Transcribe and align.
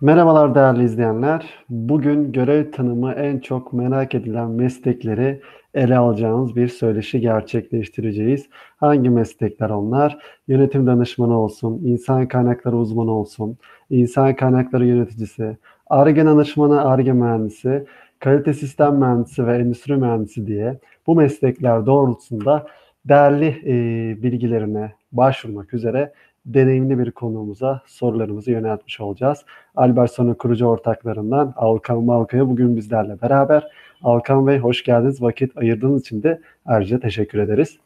Merhabalar 0.00 0.54
değerli 0.54 0.84
izleyenler. 0.84 1.54
Bugün 1.68 2.32
görev 2.32 2.72
tanımı 2.72 3.12
en 3.12 3.38
çok 3.38 3.72
merak 3.72 4.14
edilen 4.14 4.50
meslekleri 4.50 5.40
ele 5.74 5.98
alacağımız 5.98 6.56
bir 6.56 6.68
söyleşi 6.68 7.20
gerçekleştireceğiz. 7.20 8.46
Hangi 8.76 9.10
meslekler 9.10 9.70
onlar? 9.70 10.18
Yönetim 10.48 10.86
danışmanı 10.86 11.40
olsun, 11.40 11.80
insan 11.84 12.28
kaynakları 12.28 12.76
uzmanı 12.76 13.10
olsun, 13.10 13.58
insan 13.90 14.36
kaynakları 14.36 14.86
yöneticisi, 14.86 15.56
ARGE 15.86 16.26
danışmanı, 16.26 16.84
ARGE 16.84 17.12
mühendisi, 17.12 17.86
kalite 18.18 18.54
sistem 18.54 18.96
mühendisi 18.96 19.46
ve 19.46 19.56
endüstri 19.56 19.96
mühendisi 19.96 20.46
diye 20.46 20.78
bu 21.06 21.14
meslekler 21.14 21.86
doğrultusunda 21.86 22.66
değerli 23.04 23.46
e, 23.46 24.22
bilgilerine 24.22 24.92
başvurmak 25.12 25.74
üzere 25.74 26.12
deneyimli 26.46 26.98
bir 26.98 27.10
konuğumuza 27.10 27.82
sorularımızı 27.86 28.50
yöneltmiş 28.50 29.00
olacağız. 29.00 29.44
Albertson'un 29.76 30.34
kurucu 30.34 30.66
ortaklarından 30.66 31.54
Alkan 31.56 32.04
Malkaya 32.04 32.48
bugün 32.48 32.76
bizlerle 32.76 33.22
beraber. 33.22 33.70
Alkan 34.02 34.46
Bey 34.46 34.58
hoş 34.58 34.84
geldiniz. 34.84 35.22
Vakit 35.22 35.56
ayırdığınız 35.56 36.00
için 36.00 36.22
de 36.22 36.40
ayrıca 36.66 37.00
teşekkür 37.00 37.38
ederiz. 37.38 37.78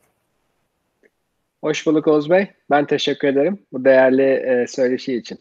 Hoş 1.61 1.87
bulduk 1.87 2.09
Oğuz 2.09 2.31
Bey. 2.31 2.49
Ben 2.71 2.87
teşekkür 2.87 3.29
ederim 3.29 3.59
bu 3.73 3.85
değerli 3.85 4.23
e, 4.23 4.67
söyleşi 4.67 5.15
için. 5.15 5.39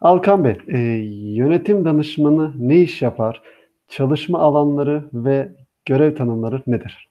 Alkan 0.00 0.44
Bey, 0.44 0.58
e, 0.68 0.78
yönetim 1.34 1.84
danışmanı 1.84 2.52
ne 2.68 2.76
iş 2.76 3.02
yapar? 3.02 3.42
Çalışma 3.88 4.38
alanları 4.38 5.04
ve 5.12 5.48
görev 5.86 6.16
tanımları 6.16 6.62
nedir? 6.66 7.08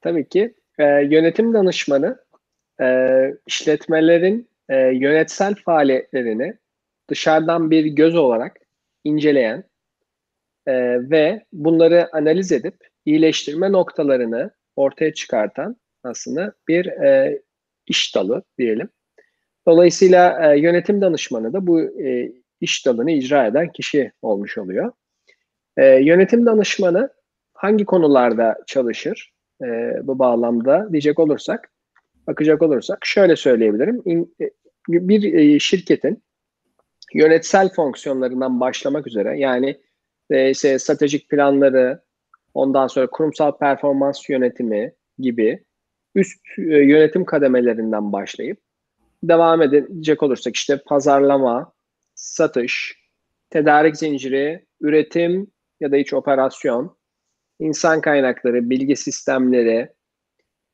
Tabii 0.00 0.28
ki. 0.28 0.54
E, 0.78 0.84
yönetim 0.84 1.54
danışmanı 1.54 2.18
e, 2.80 2.86
işletmelerin 3.46 4.48
e, 4.68 4.76
yönetsel 4.76 5.54
faaliyetlerini 5.54 6.54
dışarıdan 7.10 7.70
bir 7.70 7.84
göz 7.84 8.16
olarak 8.16 8.56
inceleyen 9.04 9.64
e, 10.66 10.74
ve 11.10 11.44
bunları 11.52 12.08
analiz 12.12 12.52
edip 12.52 12.74
iyileştirme 13.04 13.72
noktalarını 13.72 14.50
ortaya 14.76 15.14
çıkartan 15.14 15.76
aslında 16.04 16.52
bir 16.68 16.86
e, 16.86 17.40
iş 17.86 18.14
dalı 18.14 18.42
diyelim. 18.58 18.88
Dolayısıyla 19.66 20.52
e, 20.52 20.58
yönetim 20.58 21.00
danışmanı 21.00 21.52
da 21.52 21.66
bu 21.66 21.80
e, 21.80 22.32
iş 22.60 22.86
dalını 22.86 23.10
icra 23.10 23.46
eden 23.46 23.72
kişi 23.72 24.12
olmuş 24.22 24.58
oluyor. 24.58 24.92
E, 25.76 25.86
yönetim 25.86 26.46
danışmanı 26.46 27.10
hangi 27.54 27.84
konularda 27.84 28.56
çalışır 28.66 29.32
e, 29.62 29.66
bu 30.02 30.18
bağlamda 30.18 30.88
diyecek 30.92 31.18
olursak 31.18 31.70
bakacak 32.26 32.62
olursak 32.62 33.06
şöyle 33.06 33.36
söyleyebilirim. 33.36 34.02
E, 34.40 34.46
bir 34.88 35.34
e, 35.34 35.58
şirketin 35.58 36.22
yönetsel 37.14 37.68
fonksiyonlarından 37.72 38.60
başlamak 38.60 39.06
üzere 39.06 39.38
yani 39.38 39.80
e, 40.30 40.50
işte 40.50 40.78
stratejik 40.78 41.28
planları, 41.28 42.00
ondan 42.54 42.86
sonra 42.86 43.06
kurumsal 43.06 43.58
performans 43.58 44.28
yönetimi 44.28 44.92
gibi 45.18 45.64
üst 46.14 46.40
yönetim 46.58 47.24
kademelerinden 47.24 48.12
başlayıp 48.12 48.58
devam 49.22 49.62
edecek 49.62 50.22
olursak 50.22 50.56
işte 50.56 50.82
pazarlama, 50.86 51.72
satış, 52.14 53.00
tedarik 53.50 53.96
zinciri, 53.96 54.66
üretim 54.80 55.50
ya 55.80 55.92
da 55.92 55.96
iç 55.96 56.14
operasyon, 56.14 56.96
insan 57.58 58.00
kaynakları, 58.00 58.70
bilgi 58.70 58.96
sistemleri, 58.96 59.88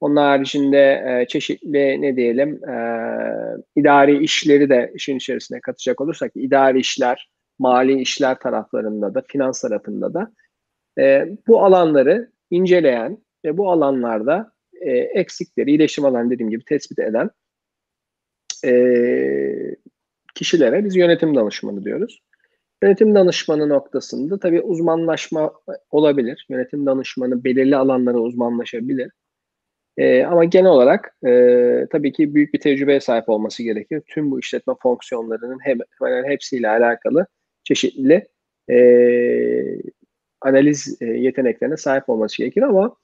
onun 0.00 0.16
haricinde 0.16 1.05
e, 1.06 1.27
çeşitli 1.28 2.02
ne 2.02 2.16
diyelim 2.16 2.69
e, 2.69 2.77
idari 3.77 4.25
işleri 4.25 4.69
de 4.69 4.92
işin 4.94 5.16
içerisine 5.16 5.61
katacak 5.61 6.00
olursak 6.00 6.33
idari 6.34 6.78
işler, 6.78 7.30
mali 7.58 8.00
işler 8.00 8.38
taraflarında 8.38 9.14
da, 9.14 9.22
finans 9.28 9.61
tarafında 9.61 10.14
da 10.14 10.33
e, 10.98 11.28
bu 11.47 11.64
alanları 11.64 12.30
inceleyen 12.50 13.19
ve 13.44 13.56
bu 13.56 13.71
alanlarda 13.71 14.53
e, 14.81 14.91
eksikleri, 14.91 15.71
iyileşim 15.71 16.04
alanı 16.04 16.31
dediğim 16.31 16.50
gibi 16.50 16.65
tespit 16.65 16.98
eden 16.98 17.31
e, 18.65 18.72
kişilere 20.34 20.84
biz 20.84 20.97
yönetim 20.97 21.37
danışmanı 21.37 21.84
diyoruz. 21.84 22.21
Yönetim 22.82 23.15
danışmanı 23.15 23.69
noktasında 23.69 24.38
tabii 24.38 24.60
uzmanlaşma 24.60 25.53
olabilir. 25.91 26.47
Yönetim 26.48 26.87
danışmanı 26.87 27.44
belirli 27.44 27.76
alanlara 27.76 28.19
uzmanlaşabilir. 28.19 29.10
E, 29.97 30.25
ama 30.25 30.45
genel 30.45 30.71
olarak 30.71 31.17
e, 31.27 31.87
tabii 31.93 32.12
ki 32.12 32.34
büyük 32.34 32.55
bir 32.55 32.61
tecrübeye 32.61 33.01
sahip 33.01 33.29
olması 33.29 33.62
gerekir. 33.62 34.03
Tüm 34.07 34.31
bu 34.31 34.41
işletme 34.41 34.75
fonksiyonlarının 34.83 35.59
hem, 35.62 35.79
hemen 36.03 36.31
hepsiyle 36.31 36.69
alakalı 36.69 37.27
çeşitli 37.65 38.29
e, 38.71 38.77
analiz 40.41 40.97
e, 41.01 41.07
yeteneklerine 41.07 41.77
sahip 41.77 42.09
olması 42.09 42.39
gerekir 42.39 42.62
ama 42.62 42.97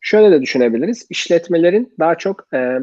şöyle 0.00 0.30
de 0.30 0.42
düşünebiliriz. 0.42 1.06
İşletmelerin 1.10 1.94
daha 1.98 2.14
çok 2.18 2.54
e, 2.54 2.78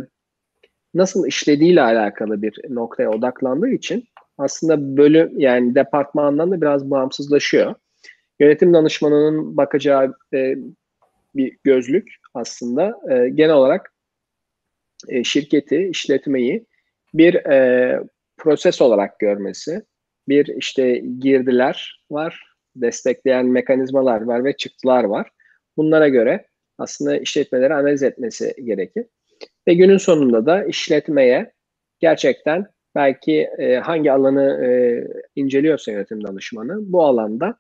nasıl 0.93 1.27
işlediğiyle 1.27 1.81
alakalı 1.81 2.41
bir 2.41 2.59
noktaya 2.69 3.11
odaklandığı 3.11 3.69
için 3.69 4.03
aslında 4.37 4.97
bölüm 4.97 5.39
yani 5.39 5.75
departmandan 5.75 6.51
da 6.51 6.61
biraz 6.61 6.91
bağımsızlaşıyor. 6.91 7.75
Yönetim 8.39 8.73
danışmanının 8.73 9.57
bakacağı 9.57 10.13
e, 10.33 10.55
bir 11.35 11.57
gözlük 11.63 12.09
aslında 12.33 12.99
e, 13.09 13.29
genel 13.29 13.55
olarak 13.55 13.93
e, 15.09 15.23
şirketi, 15.23 15.87
işletmeyi 15.91 16.65
bir 17.13 17.35
e, 17.35 17.99
proses 18.37 18.81
olarak 18.81 19.19
görmesi, 19.19 19.81
bir 20.27 20.45
işte 20.45 21.03
girdiler 21.19 22.05
var, 22.11 22.55
destekleyen 22.75 23.45
mekanizmalar 23.45 24.21
var 24.21 24.43
ve 24.43 24.57
çıktılar 24.57 25.03
var. 25.03 25.29
Bunlara 25.77 26.07
göre 26.07 26.45
aslında 26.77 27.17
işletmeleri 27.17 27.73
analiz 27.73 28.03
etmesi 28.03 28.53
gerekir. 28.63 29.05
Ve 29.67 29.73
günün 29.73 29.97
sonunda 29.97 30.45
da 30.45 30.65
işletmeye 30.65 31.51
gerçekten 31.99 32.67
belki 32.95 33.49
e, 33.57 33.75
hangi 33.75 34.11
alanı 34.11 34.65
e, 34.65 34.69
inceliyorsa 35.35 35.91
yönetim 35.91 36.23
danışmanı 36.23 36.91
bu 36.91 37.03
alanda 37.03 37.57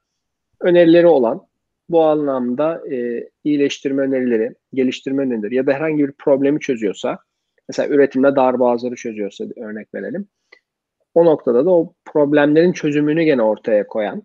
önerileri 0.61 1.07
olan 1.07 1.47
bu 1.91 2.01
anlamda 2.03 2.81
e, 2.91 3.29
iyileştirme 3.43 4.01
önerileri, 4.01 4.55
geliştirme 4.73 5.23
önerileri 5.23 5.55
ya 5.55 5.67
da 5.67 5.73
herhangi 5.73 6.07
bir 6.07 6.11
problemi 6.11 6.59
çözüyorsa, 6.59 7.19
mesela 7.69 7.95
üretimde 7.95 8.35
darbağızları 8.35 8.95
çözüyorsa 8.95 9.45
örnek 9.57 9.93
verelim. 9.95 10.27
O 11.13 11.25
noktada 11.25 11.65
da 11.65 11.69
o 11.69 11.93
problemlerin 12.05 12.73
çözümünü 12.73 13.23
gene 13.23 13.41
ortaya 13.41 13.87
koyan 13.87 14.23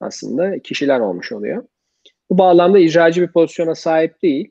aslında 0.00 0.58
kişiler 0.58 1.00
olmuş 1.00 1.32
oluyor. 1.32 1.64
Bu 2.30 2.38
bağlamda 2.38 2.78
icracı 2.78 3.22
bir 3.22 3.32
pozisyona 3.32 3.74
sahip 3.74 4.22
değil. 4.22 4.50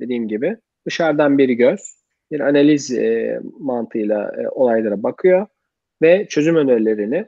Dediğim 0.00 0.28
gibi 0.28 0.56
dışarıdan 0.86 1.38
bir 1.38 1.48
göz, 1.48 2.04
bir 2.30 2.40
analiz 2.40 2.92
e, 2.92 3.40
mantığıyla 3.58 4.32
e, 4.42 4.48
olaylara 4.48 5.02
bakıyor 5.02 5.46
ve 6.02 6.26
çözüm 6.28 6.56
önerilerini 6.56 7.26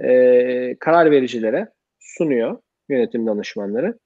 e, 0.00 0.76
karar 0.80 1.10
vericilere 1.10 1.68
sunuyor 1.98 2.58
yönetim 2.88 3.26
danışmanları. 3.26 3.98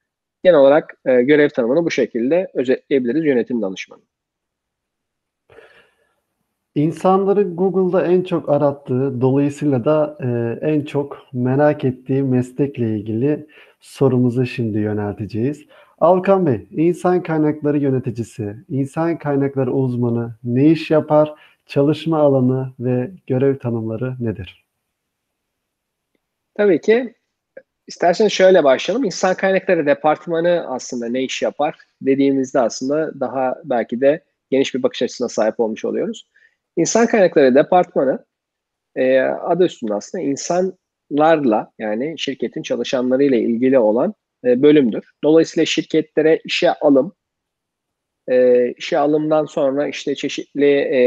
Genel 0.44 0.58
olarak 0.58 0.94
e, 1.06 1.22
görev 1.22 1.48
tanımını 1.48 1.84
bu 1.84 1.90
şekilde 1.90 2.50
özetleyebiliriz 2.54 3.24
yönetim 3.24 3.62
danışmanı. 3.62 4.02
İnsanların 6.74 7.56
Google'da 7.56 8.06
en 8.06 8.22
çok 8.22 8.48
arattığı, 8.48 9.20
dolayısıyla 9.20 9.84
da 9.84 10.18
e, 10.20 10.58
en 10.70 10.80
çok 10.84 11.18
merak 11.32 11.84
ettiği 11.84 12.22
meslekle 12.22 12.98
ilgili 12.98 13.46
sorumuzu 13.80 14.46
şimdi 14.46 14.78
yönelteceğiz. 14.78 15.66
Alkan 15.98 16.46
Bey, 16.46 16.66
insan 16.70 17.22
kaynakları 17.22 17.78
yöneticisi, 17.78 18.56
insan 18.68 19.18
kaynakları 19.18 19.72
uzmanı 19.72 20.34
ne 20.44 20.70
iş 20.70 20.90
yapar, 20.90 21.34
çalışma 21.66 22.18
alanı 22.18 22.72
ve 22.80 23.10
görev 23.26 23.58
tanımları 23.58 24.14
nedir? 24.20 24.64
Tabii 26.54 26.80
ki 26.80 27.14
İsterseniz 27.88 28.32
şöyle 28.32 28.64
başlayalım. 28.64 29.04
İnsan 29.04 29.34
kaynakları 29.34 29.86
departmanı 29.86 30.64
aslında 30.68 31.08
ne 31.08 31.22
iş 31.22 31.42
yapar 31.42 31.76
dediğimizde 32.02 32.60
aslında 32.60 33.20
daha 33.20 33.54
belki 33.64 34.00
de 34.00 34.24
geniş 34.50 34.74
bir 34.74 34.82
bakış 34.82 35.02
açısına 35.02 35.28
sahip 35.28 35.60
olmuş 35.60 35.84
oluyoruz. 35.84 36.30
İnsan 36.76 37.06
kaynakları 37.06 37.54
departmanı 37.54 38.24
e, 38.96 39.20
adı 39.20 39.64
üstünde 39.64 39.94
aslında 39.94 40.24
insanlarla 40.24 41.72
yani 41.78 42.14
şirketin 42.18 42.62
çalışanlarıyla 42.62 43.36
ilgili 43.36 43.78
olan 43.78 44.14
e, 44.44 44.62
bölümdür. 44.62 45.04
Dolayısıyla 45.24 45.64
şirketlere 45.66 46.40
işe 46.44 46.72
alım, 46.72 47.12
e, 48.28 48.68
işe 48.72 48.98
alımdan 48.98 49.44
sonra 49.44 49.88
işte 49.88 50.14
çeşitli 50.14 50.70
e, 50.70 50.98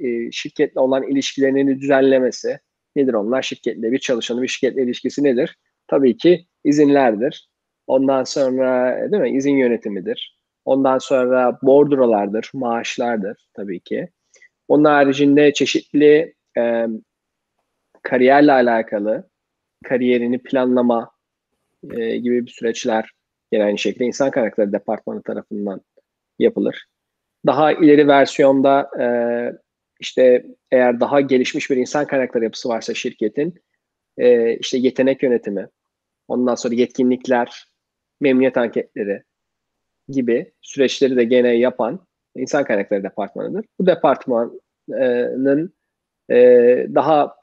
e, 0.00 0.30
şirketle 0.32 0.80
olan 0.80 1.02
ilişkilerini 1.02 1.80
düzenlemesi 1.80 2.58
nedir 2.96 3.14
onlar? 3.14 3.42
Şirketle 3.42 3.92
bir 3.92 3.98
çalışanın 3.98 4.42
bir 4.42 4.48
şirketle 4.48 4.82
ilişkisi 4.82 5.24
nedir? 5.24 5.58
Tabii 5.86 6.16
ki 6.16 6.46
izinlerdir. 6.64 7.48
Ondan 7.86 8.24
sonra 8.24 8.98
değil 9.12 9.22
mi 9.22 9.30
izin 9.30 9.56
yönetimidir. 9.56 10.38
Ondan 10.64 10.98
sonra 10.98 11.58
bordrolardır, 11.62 12.50
maaşlardır 12.54 13.48
tabii 13.54 13.80
ki. 13.80 14.08
Onun 14.68 14.84
haricinde 14.84 15.52
çeşitli 15.52 16.34
e, 16.58 16.86
kariyerle 18.02 18.52
alakalı 18.52 19.28
kariyerini 19.84 20.42
planlama 20.42 21.10
e, 21.90 22.16
gibi 22.16 22.46
bir 22.46 22.50
süreçler 22.50 23.10
gene 23.52 23.64
aynı 23.64 23.78
şekilde 23.78 24.04
insan 24.04 24.30
kaynakları 24.30 24.72
departmanı 24.72 25.22
tarafından 25.22 25.80
yapılır. 26.38 26.86
Daha 27.46 27.72
ileri 27.72 28.08
versiyonda 28.08 28.90
e, 29.00 29.06
işte 30.00 30.46
eğer 30.70 31.00
daha 31.00 31.20
gelişmiş 31.20 31.70
bir 31.70 31.76
insan 31.76 32.06
kaynakları 32.06 32.44
yapısı 32.44 32.68
varsa 32.68 32.94
şirketin 32.94 33.54
e, 34.18 34.56
işte 34.56 34.78
yetenek 34.78 35.22
yönetimi, 35.22 35.68
ondan 36.28 36.54
sonra 36.54 36.74
yetkinlikler, 36.74 37.64
memnuniyet 38.20 38.56
anketleri 38.56 39.22
gibi 40.08 40.52
süreçleri 40.62 41.16
de 41.16 41.24
gene 41.24 41.54
yapan 41.56 42.06
insan 42.36 42.64
kaynakları 42.64 43.02
departmanıdır. 43.02 43.64
Bu 43.80 43.86
departmanın 43.86 45.72
e, 46.30 46.36
daha 46.94 47.36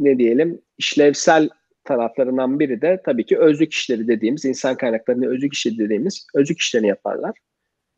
ne 0.00 0.18
diyelim 0.18 0.60
işlevsel 0.78 1.48
taraflarından 1.84 2.60
biri 2.60 2.82
de 2.82 3.00
tabii 3.04 3.26
ki 3.26 3.38
özlük 3.38 3.72
işleri 3.72 4.08
dediğimiz, 4.08 4.44
insan 4.44 4.76
kaynaklarını 4.76 5.26
özlük 5.28 5.54
işleri 5.54 5.78
dediğimiz 5.78 6.26
özlük 6.34 6.58
işlerini 6.58 6.88
yaparlar. 6.88 7.38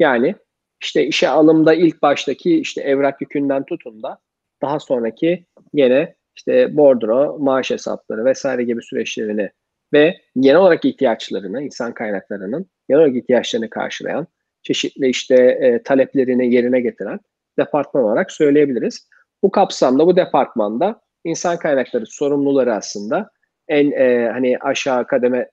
Yani 0.00 0.34
işte 0.80 1.06
işe 1.06 1.28
alımda 1.28 1.74
ilk 1.74 2.02
baştaki 2.02 2.60
işte 2.60 2.82
evrak 2.82 3.20
yükünden 3.20 3.64
tutun 3.64 4.02
da 4.02 4.18
daha 4.62 4.80
sonraki 4.80 5.46
yine 5.72 6.14
işte 6.36 6.76
bordro, 6.76 7.38
maaş 7.38 7.70
hesapları 7.70 8.24
vesaire 8.24 8.62
gibi 8.62 8.82
süreçlerini 8.82 9.50
ve 9.92 10.16
genel 10.40 10.56
olarak 10.56 10.84
ihtiyaçlarını, 10.84 11.62
insan 11.62 11.94
kaynaklarının 11.94 12.66
genel 12.88 13.02
olarak 13.02 13.16
ihtiyaçlarını 13.16 13.70
karşılayan, 13.70 14.26
çeşitli 14.62 15.08
işte 15.08 15.34
e, 15.34 15.82
taleplerini 15.82 16.54
yerine 16.54 16.80
getiren 16.80 17.20
departman 17.58 18.04
olarak 18.04 18.32
söyleyebiliriz. 18.32 19.08
Bu 19.42 19.50
kapsamda 19.50 20.06
bu 20.06 20.16
departmanda 20.16 21.00
insan 21.24 21.58
kaynakları 21.58 22.06
sorumluları 22.06 22.74
aslında 22.74 23.30
en 23.68 23.90
e, 23.90 24.28
hani 24.32 24.58
aşağı 24.60 25.06
kademe 25.06 25.50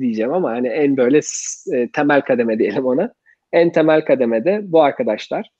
diyeceğim 0.00 0.32
ama 0.32 0.50
hani 0.50 0.68
en 0.68 0.96
böyle 0.96 1.20
e, 1.72 1.90
temel 1.90 2.20
kademe 2.20 2.58
diyelim 2.58 2.86
ona. 2.86 3.12
En 3.52 3.72
temel 3.72 4.04
kademede 4.04 4.60
bu 4.62 4.82
arkadaşlar 4.82 5.50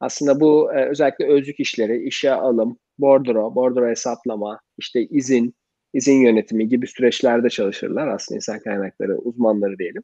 aslında 0.00 0.40
bu 0.40 0.72
e, 0.72 0.84
özellikle 0.84 1.26
özlük 1.26 1.60
işleri, 1.60 2.02
işe 2.02 2.32
alım, 2.32 2.78
bordro, 2.98 3.54
bordro 3.54 3.88
hesaplama, 3.88 4.60
işte 4.78 5.02
izin, 5.02 5.54
izin 5.94 6.22
yönetimi 6.22 6.68
gibi 6.68 6.86
süreçlerde 6.86 7.50
çalışırlar 7.50 8.08
aslında 8.08 8.36
insan 8.36 8.58
kaynakları 8.58 9.18
uzmanları 9.18 9.78
diyelim. 9.78 10.02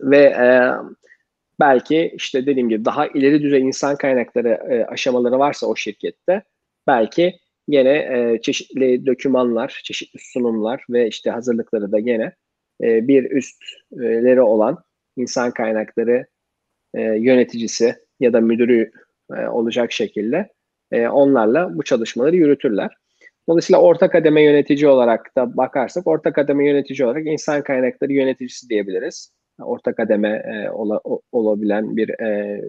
Ve 0.00 0.18
e, 0.18 0.72
belki 1.60 2.12
işte 2.16 2.46
dediğim 2.46 2.68
gibi 2.68 2.84
daha 2.84 3.06
ileri 3.06 3.42
düzey 3.42 3.60
insan 3.60 3.96
kaynakları 3.96 4.48
e, 4.48 4.84
aşamaları 4.84 5.38
varsa 5.38 5.66
o 5.66 5.76
şirkette 5.76 6.42
belki 6.86 7.38
gene 7.68 7.90
e, 7.90 8.40
çeşitli 8.42 9.06
dokümanlar, 9.06 9.80
çeşitli 9.84 10.20
sunumlar 10.22 10.84
ve 10.90 11.08
işte 11.08 11.30
hazırlıkları 11.30 11.92
da 11.92 11.98
gene 11.98 12.32
e, 12.82 13.08
bir 13.08 13.30
üstleri 13.30 14.42
olan 14.42 14.84
insan 15.16 15.50
kaynakları 15.50 16.26
e, 16.94 17.00
yöneticisi 17.00 17.96
ya 18.20 18.32
da 18.32 18.40
müdürü 18.40 18.90
e, 19.36 19.46
olacak 19.46 19.92
şekilde 19.92 20.48
e, 20.92 21.08
onlarla 21.08 21.78
bu 21.78 21.82
çalışmaları 21.82 22.36
yürütürler. 22.36 22.90
Dolayısıyla 23.48 23.80
orta 23.80 24.10
kademe 24.10 24.42
yönetici 24.42 24.88
olarak 24.88 25.36
da 25.36 25.56
bakarsak 25.56 26.06
orta 26.06 26.32
kademe 26.32 26.68
yönetici 26.68 27.06
olarak 27.06 27.26
insan 27.26 27.62
kaynakları 27.62 28.12
yöneticisi 28.12 28.68
diyebiliriz. 28.68 29.32
Orta 29.62 29.94
kademe 29.94 30.28
e, 30.28 30.70
ola, 30.70 31.00
olabilen 31.32 31.96
bir 31.96 32.08
e, 32.08 32.60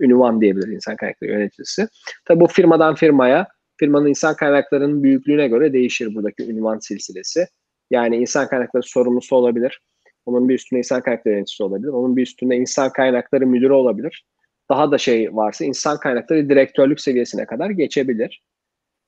ünvan 0.00 0.40
diyebiliriz 0.40 0.74
insan 0.74 0.96
kaynakları 0.96 1.30
yöneticisi. 1.30 1.88
Tabi 2.24 2.40
bu 2.40 2.46
firmadan 2.46 2.94
firmaya 2.94 3.46
firmanın 3.76 4.06
insan 4.06 4.36
kaynaklarının 4.36 5.02
büyüklüğüne 5.02 5.48
göre 5.48 5.72
değişir 5.72 6.14
buradaki 6.14 6.50
ünvan 6.50 6.78
silsilesi. 6.78 7.46
Yani 7.90 8.16
insan 8.16 8.48
kaynakları 8.48 8.82
sorumlusu 8.82 9.36
olabilir. 9.36 9.80
Onun 10.26 10.48
bir 10.48 10.54
üstünde 10.54 10.78
insan 10.78 11.00
kaynakları 11.02 11.34
yöneticisi 11.34 11.64
olabilir. 11.64 11.88
Onun 11.88 12.16
bir 12.16 12.22
üstünde 12.22 12.56
insan 12.56 12.92
kaynakları 12.92 13.46
müdürü 13.46 13.72
olabilir. 13.72 14.24
Daha 14.72 14.90
da 14.90 14.98
şey 14.98 15.36
varsa 15.36 15.64
insan 15.64 15.98
kaynakları 15.98 16.48
direktörlük 16.48 17.00
seviyesine 17.00 17.46
kadar 17.46 17.70
geçebilir. 17.70 18.42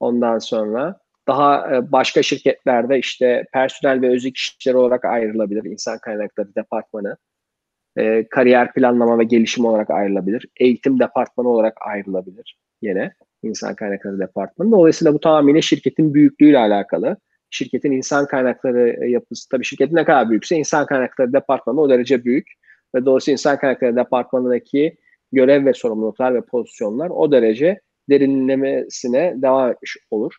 Ondan 0.00 0.38
sonra 0.38 0.99
daha 1.28 1.76
e, 1.76 1.93
başka 1.93 2.22
şirketlerde 2.22 2.99
işte 2.99 3.44
personel 3.52 4.02
ve 4.02 4.08
özlük 4.08 4.37
işleri 4.37 4.76
olarak 4.76 5.05
ayrılabilir. 5.05 5.64
İnsan 5.64 5.99
kaynakları 5.99 6.55
departmanı. 6.55 7.16
E, 7.96 8.28
kariyer 8.28 8.72
planlama 8.72 9.19
ve 9.19 9.25
gelişim 9.25 9.64
olarak 9.64 9.90
ayrılabilir. 9.90 10.46
Eğitim 10.61 11.00
departmanı 11.00 11.49
olarak 11.49 11.75
ayrılabilir 11.81 12.58
yine 12.82 13.12
insan 13.43 13.75
kaynakları 13.75 14.19
departmanı. 14.19 14.72
Dolayısıyla 14.72 15.14
bu 15.14 15.20
tamamıyla 15.20 15.60
şirketin 15.60 16.14
büyüklüğüyle 16.14 16.58
alakalı. 16.58 17.17
Şirketin 17.50 17.93
insan 17.93 18.26
kaynakları 18.26 19.08
yapısı, 19.10 19.49
tabii 19.49 19.64
şirketin 19.64 19.96
ne 19.96 20.05
kadar 20.05 20.31
büyükse 20.31 20.56
insan 20.56 20.87
kaynakları 20.87 21.32
departmanı 21.32 21.81
o 21.81 21.90
derece 21.90 22.25
büyük. 22.25 22.46
Ve 22.94 23.05
dolayısıyla 23.05 23.32
insan 23.32 23.58
kaynakları 23.58 23.96
departmanındaki 23.96 24.96
görev 25.34 25.66
ve 25.66 25.72
sorumluluklar 25.72 26.34
ve 26.34 26.40
pozisyonlar 26.40 27.10
o 27.10 27.32
derece 27.32 27.81
derinlemesine 28.10 29.34
devam 29.36 29.70
etmiş 29.70 29.96
olur 30.10 30.34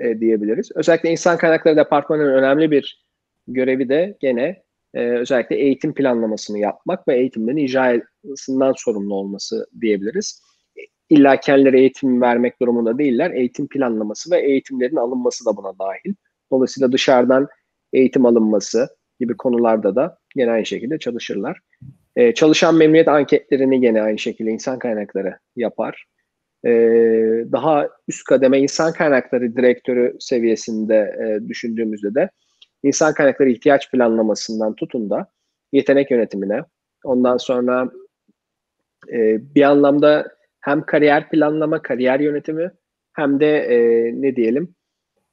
e, 0.00 0.20
diyebiliriz. 0.20 0.70
Özellikle 0.74 1.10
insan 1.10 1.38
kaynakları 1.38 1.76
departmanının 1.76 2.32
önemli 2.32 2.70
bir 2.70 3.04
görevi 3.46 3.88
de 3.88 4.16
gene 4.20 4.62
e, 4.94 5.00
özellikle 5.00 5.56
eğitim 5.56 5.94
planlamasını 5.94 6.58
yapmak 6.58 7.08
ve 7.08 7.18
eğitimlerin 7.18 7.56
icrasından 7.56 8.74
sorumlu 8.76 9.14
olması 9.14 9.66
diyebiliriz 9.80 10.42
illa 11.12 11.40
kendileri 11.40 11.78
eğitim 11.78 12.20
vermek 12.20 12.60
durumunda 12.60 12.98
değiller. 12.98 13.30
Eğitim 13.30 13.68
planlaması 13.68 14.30
ve 14.30 14.40
eğitimlerin 14.40 14.96
alınması 14.96 15.46
da 15.46 15.56
buna 15.56 15.78
dahil. 15.78 16.14
Dolayısıyla 16.52 16.92
dışarıdan 16.92 17.48
eğitim 17.92 18.26
alınması 18.26 18.88
gibi 19.20 19.36
konularda 19.36 19.96
da 19.96 20.18
yine 20.36 20.50
aynı 20.50 20.66
şekilde 20.66 20.98
çalışırlar. 20.98 21.58
Ee, 22.16 22.34
çalışan 22.34 22.74
memnuniyet 22.74 23.08
anketlerini 23.08 23.86
yine 23.86 24.02
aynı 24.02 24.18
şekilde 24.18 24.50
insan 24.50 24.78
kaynakları 24.78 25.38
yapar. 25.56 26.04
Ee, 26.66 26.70
daha 27.52 27.88
üst 28.08 28.24
kademe 28.24 28.60
insan 28.60 28.92
kaynakları 28.92 29.56
direktörü 29.56 30.16
seviyesinde 30.20 30.96
e, 30.96 31.48
düşündüğümüzde 31.48 32.14
de 32.14 32.30
insan 32.82 33.14
kaynakları 33.14 33.50
ihtiyaç 33.50 33.90
planlamasından 33.90 34.74
tutun 34.74 35.10
da 35.10 35.26
yetenek 35.72 36.10
yönetimine, 36.10 36.60
ondan 37.04 37.36
sonra 37.36 37.90
e, 39.12 39.40
bir 39.54 39.62
anlamda 39.62 40.28
hem 40.60 40.86
kariyer 40.86 41.30
planlama, 41.30 41.82
kariyer 41.82 42.20
yönetimi 42.20 42.70
hem 43.12 43.40
de 43.40 43.58
e, 43.58 43.78
ne 44.22 44.36
diyelim 44.36 44.74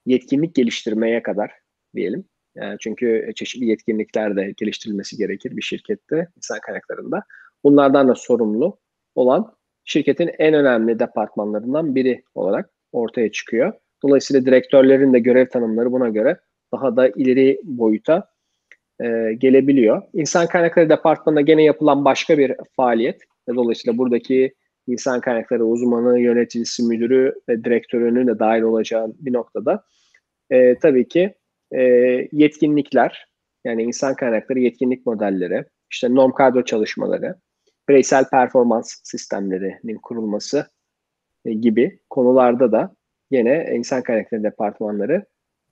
yetkinlik 0.05 0.55
geliştirmeye 0.55 1.23
kadar 1.23 1.51
diyelim. 1.95 2.28
Yani 2.55 2.77
çünkü 2.79 3.31
çeşitli 3.35 3.65
yetkinlikler 3.65 4.35
de 4.35 4.53
geliştirilmesi 4.57 5.17
gerekir 5.17 5.57
bir 5.57 5.61
şirkette, 5.61 6.27
insan 6.37 6.59
kaynaklarında. 6.59 7.23
Bunlardan 7.63 8.07
da 8.07 8.15
sorumlu 8.15 8.77
olan 9.15 9.53
şirketin 9.85 10.31
en 10.39 10.53
önemli 10.53 10.99
departmanlarından 10.99 11.95
biri 11.95 12.23
olarak 12.35 12.69
ortaya 12.91 13.31
çıkıyor. 13.31 13.73
Dolayısıyla 14.03 14.45
direktörlerin 14.45 15.13
de 15.13 15.19
görev 15.19 15.49
tanımları 15.49 15.91
buna 15.91 16.09
göre 16.09 16.37
daha 16.71 16.95
da 16.95 17.07
ileri 17.07 17.59
boyuta 17.63 18.29
e, 19.01 19.33
gelebiliyor. 19.37 20.01
İnsan 20.13 20.47
kaynakları 20.47 20.89
departmanında 20.89 21.41
gene 21.41 21.63
yapılan 21.63 22.05
başka 22.05 22.37
bir 22.37 22.55
faaliyet. 22.75 23.21
Dolayısıyla 23.55 23.97
buradaki 23.97 24.53
insan 24.87 25.21
kaynakları 25.21 25.65
uzmanı, 25.65 26.19
yöneticisi, 26.19 26.83
müdürü 26.83 27.33
ve 27.49 27.63
direktörünün 27.63 28.27
de 28.27 28.39
dahil 28.39 28.61
olacağı 28.61 29.13
bir 29.19 29.33
noktada 29.33 29.83
e, 30.49 30.75
tabii 30.75 31.07
ki 31.07 31.33
e, 31.71 31.81
yetkinlikler, 32.31 33.25
yani 33.65 33.83
insan 33.83 34.15
kaynakları 34.15 34.59
yetkinlik 34.59 35.05
modelleri, 35.05 35.65
işte 35.91 36.15
norm 36.15 36.31
kadro 36.31 36.65
çalışmaları, 36.65 37.35
bireysel 37.89 38.29
performans 38.29 38.95
sistemlerinin 39.03 39.97
kurulması 40.03 40.67
e, 41.45 41.53
gibi 41.53 41.99
konularda 42.09 42.71
da 42.71 42.95
yine 43.31 43.69
insan 43.73 44.03
kaynakları 44.03 44.43
departmanları 44.43 45.25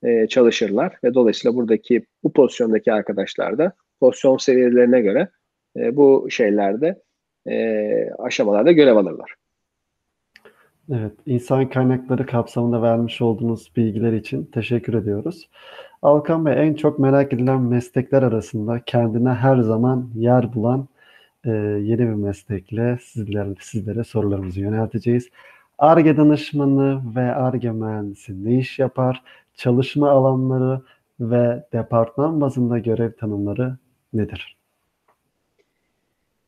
e, 0.04 0.27
çalışırlar 0.27 0.98
ve 1.04 1.13
dolayısıyla 1.13 1.56
buradaki 1.56 2.06
bu 2.24 2.34
pozisyondaki 2.34 2.94
arkadaşlar 2.94 3.58
da 3.58 3.74
pozisyon 4.00 4.38
seviyelerine 4.38 5.01
göre 5.01 5.30
e, 5.77 5.96
bu 5.96 6.27
şeylerde 6.30 7.01
e, 7.48 8.10
aşamalarda 8.20 8.72
görev 8.72 8.96
alırlar. 8.96 9.36
Evet, 10.92 11.12
insan 11.25 11.70
kaynakları 11.70 12.25
kapsamında 12.25 12.82
vermiş 12.82 13.22
olduğunuz 13.22 13.72
bilgiler 13.75 14.13
için 14.13 14.46
teşekkür 14.46 14.94
ediyoruz. 14.94 15.50
Alkan 16.01 16.46
Bey 16.46 16.68
en 16.68 16.74
çok 16.74 17.00
merak 17.00 17.34
edilen 17.34 17.62
meslekler 17.62 18.24
arasında 18.24 18.82
kendine 18.86 19.30
her 19.30 19.58
zaman 19.58 20.10
yer 20.16 20.54
bulan 20.54 20.88
e, 21.46 21.50
yeni 21.51 22.00
bir 22.00 22.13
meslekle 22.13 22.98
sizlere, 23.01 23.54
sizlere 23.60 24.04
sorularımızı 24.04 24.60
yönelteceğiz. 24.60 25.30
ARGE 25.77 26.18
danışmanı 26.18 27.01
ve 27.16 27.22
ARGE 27.22 27.72
mühendisi 27.72 28.46
ne 28.46 28.58
iş 28.58 28.80
yapar? 28.80 29.24
Çalışma 29.56 30.10
alanları 30.10 30.82
ve 31.20 31.63
departman 31.74 32.42
bazında 32.42 32.80
görev 32.80 33.12
tanımları 33.12 33.77
nedir? 34.13 34.58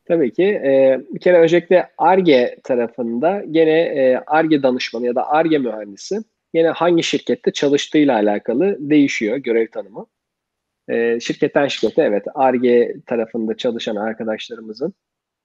Tabii 0.04 0.32
ki. 0.32 0.44
E, 0.44 1.00
bir 1.10 1.20
kere 1.20 1.38
öncelikle 1.38 1.88
ARGE 1.98 2.56
tarafında 2.64 3.42
gene 3.50 4.22
ARGE 4.26 4.62
danışmanı 4.62 5.06
ya 5.06 5.14
da 5.14 5.28
ARGE 5.28 5.58
mühendisi 5.58 6.22
yine 6.54 6.68
hangi 6.68 7.02
şirkette 7.02 7.50
çalıştığıyla 7.50 8.14
alakalı 8.14 8.76
değişiyor 8.80 9.36
görev 9.36 9.66
tanımı. 9.66 10.06
E, 10.88 11.20
şirketten 11.20 11.66
şirkete 11.66 12.02
evet 12.02 12.24
ARGE 12.34 12.94
tarafında 13.06 13.56
çalışan 13.56 13.96
arkadaşlarımızın 13.96 14.94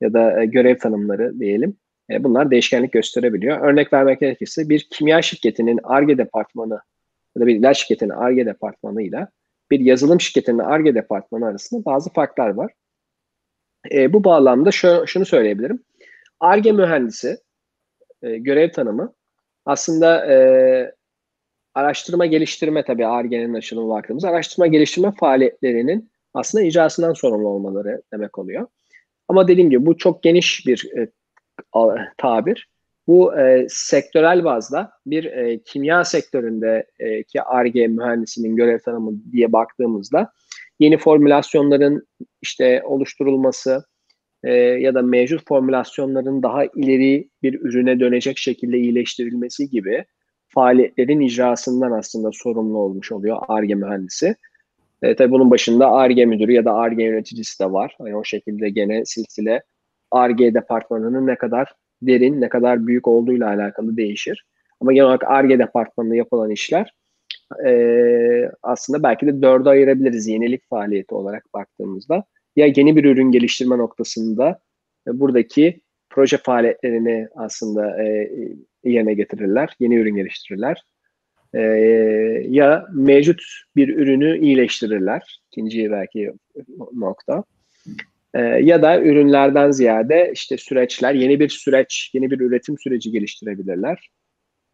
ya 0.02 0.14
da 0.14 0.42
e, 0.42 0.46
görev 0.46 0.78
tanımları 0.78 1.40
diyelim. 1.40 1.78
E, 2.12 2.24
bunlar 2.24 2.52
değişkenlik 2.52 2.92
gösterebiliyor. 2.92 3.60
Örnek 3.62 3.94
vermek 3.94 4.20
gerekirse 4.20 4.70
bir 4.70 4.88
kimya 4.92 5.22
şirketinin 5.22 5.80
ARGE 5.84 6.18
departmanı 6.18 6.80
ya 7.36 7.42
da 7.42 7.48
bir 7.48 7.56
ilaç 7.56 7.78
şirketinin 7.78 8.10
ARGE 8.10 8.46
departmanıyla 8.46 9.30
bir 9.72 9.80
yazılım 9.80 10.22
şirketinin 10.22 10.60
ARGE 10.60 10.96
departmanı 10.96 11.46
arasında 11.46 11.86
bazı 11.86 12.14
farklar 12.14 12.50
var. 12.50 12.72
E, 13.92 14.14
bu 14.14 14.24
bağlamda 14.24 14.72
şu, 14.72 15.04
şunu 15.08 15.26
söyleyebilirim. 15.26 15.84
ARGE 16.40 16.72
mühendisi 16.72 17.38
e, 18.22 18.38
görev 18.38 18.72
tanımı 18.72 19.14
aslında 19.66 20.26
e, 20.34 20.36
araştırma 21.74 22.26
geliştirme 22.26 22.84
tabii 22.84 23.06
ARGE'nin 23.06 23.54
açılımı 23.54 23.90
baktığımız 23.90 24.26
araştırma 24.26 24.68
geliştirme 24.68 25.12
faaliyetlerinin 25.20 26.12
aslında 26.34 26.64
icrasından 26.64 27.14
sorumlu 27.14 27.48
olmaları 27.48 28.02
demek 28.14 28.40
oluyor. 28.40 28.68
Ama 29.28 29.48
dediğim 29.48 29.70
gibi 29.70 29.86
bu 29.86 29.98
çok 29.98 30.24
geniş 30.24 30.68
bir 30.68 30.92
e, 30.98 31.10
tabir. 32.18 32.70
Bu 33.08 33.40
e, 33.40 33.68
sektörel 33.70 34.44
bazda 34.44 34.92
bir 35.06 35.26
e, 35.26 35.64
kimya 35.64 36.04
sektöründeki 36.04 37.42
ARGE 37.42 37.88
mühendisinin 37.88 38.56
görev 38.56 38.80
tanımı 38.80 39.14
diye 39.32 39.54
baktığımızda 39.54 40.32
yeni 40.80 40.98
formülasyonların 40.98 42.08
işte 42.42 42.84
oluşturulması 42.86 43.86
e, 44.46 44.54
ya 44.54 44.96
da 44.96 45.02
mevcut 45.02 45.48
formülasyonların 45.48 46.44
daha 46.44 46.66
ileri 46.66 47.30
bir 47.44 47.60
ürüne 47.62 48.00
dönecek 48.00 48.38
şekilde 48.38 48.78
iyileştirilmesi 48.78 49.70
gibi 49.70 50.06
faaliyetlerin 50.48 51.20
icrasından 51.20 51.92
aslında 51.92 52.30
sorumlu 52.34 52.78
olmuş 52.78 53.12
oluyor 53.12 53.38
ARGE 53.48 53.76
mühendisi. 53.76 54.36
E, 55.02 55.16
tabii 55.16 55.32
bunun 55.32 55.52
başında 55.52 55.92
ARGE 55.92 56.26
müdürü 56.26 56.52
ya 56.52 56.66
da 56.66 56.74
ARGE 56.74 57.04
yöneticisi 57.04 57.64
de 57.64 57.72
var. 57.72 57.98
Yani 58.00 58.16
o 58.16 58.24
şekilde 58.24 58.70
gene 58.70 59.06
silsile 59.06 59.64
ARGE 60.12 60.54
departmanının 60.54 61.28
ne 61.28 61.36
kadar 61.36 61.68
derin, 62.02 62.42
ne 62.42 62.50
kadar 62.50 62.88
büyük 62.88 63.08
olduğuyla 63.08 63.48
alakalı 63.48 63.98
değişir. 63.98 64.46
Ama 64.82 64.94
genel 64.94 65.06
olarak 65.06 65.24
ARGE 65.24 65.60
departmanında 65.60 66.16
yapılan 66.16 66.52
işler 66.52 66.94
e, 67.66 67.72
aslında 68.64 69.04
belki 69.04 69.28
de 69.28 69.42
dörde 69.42 69.70
ayırabiliriz 69.70 70.28
yenilik 70.28 70.70
faaliyeti 70.70 71.16
olarak 71.16 71.54
baktığımızda. 71.54 72.24
Ya 72.56 72.66
yeni 72.76 72.96
bir 72.96 73.04
ürün 73.04 73.32
geliştirme 73.32 73.78
noktasında 73.78 74.60
e, 75.08 75.20
buradaki 75.20 75.82
proje 76.10 76.38
faaliyetlerini 76.38 77.28
aslında 77.36 78.04
e, 78.04 78.32
yerine 78.84 79.14
getirirler, 79.14 79.76
yeni 79.80 79.96
ürün 79.96 80.16
geliştirirler. 80.16 80.82
E, 81.54 81.62
ya 82.50 82.86
mevcut 82.94 83.44
bir 83.76 83.98
ürünü 83.98 84.40
iyileştirirler. 84.40 85.42
İkinci 85.52 85.92
belki 85.92 86.32
nokta. 86.94 87.44
E, 88.34 88.42
ya 88.42 88.82
da 88.82 89.02
ürünlerden 89.02 89.72
ziyade 89.72 90.32
işte 90.34 90.58
süreçler, 90.58 91.14
yeni 91.14 91.40
bir 91.40 91.50
süreç, 91.50 92.12
yeni 92.14 92.32
bir 92.32 92.40
üretim 92.40 92.78
süreci 92.78 93.12
geliştirebilirler. 93.12 94.10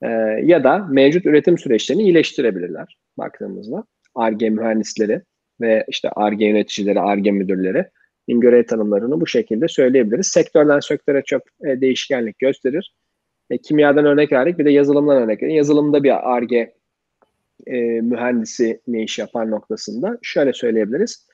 E, 0.01 0.07
ya 0.43 0.63
da 0.63 0.77
mevcut 0.77 1.25
üretim 1.25 1.57
süreçlerini 1.57 2.03
iyileştirebilirler 2.03 2.97
baktığımızda. 3.17 3.83
ARGE 4.15 4.49
mühendisleri 4.49 5.21
ve 5.61 5.85
işte 5.87 6.09
ARGE 6.09 6.45
yöneticileri, 6.45 6.99
ARGE 6.99 7.31
müdürleri 7.31 7.85
görev 8.27 8.63
tanımlarını 8.63 9.21
bu 9.21 9.27
şekilde 9.27 9.67
söyleyebiliriz. 9.67 10.27
Sektörden 10.27 10.79
sektöre 10.79 11.21
çok 11.25 11.41
e, 11.65 11.81
değişkenlik 11.81 12.39
gösterir. 12.39 12.93
E, 13.49 13.57
kimyadan 13.57 14.05
örnek 14.05 14.31
verdik 14.31 14.59
bir 14.59 14.65
de 14.65 14.71
yazılımdan 14.71 15.17
örnek 15.17 15.43
verdik. 15.43 15.55
Yazılımda 15.55 16.03
bir 16.03 16.33
ARGE 16.35 16.73
e, 17.67 17.81
mühendisi 18.01 18.81
ne 18.87 19.03
iş 19.03 19.19
yapar 19.19 19.51
noktasında 19.51 20.17
şöyle 20.21 20.53
söyleyebiliriz. 20.53 21.27